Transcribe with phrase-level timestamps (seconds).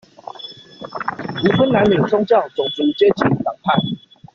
[1.43, 3.79] 無分男女、宗教、種族、階級、黨派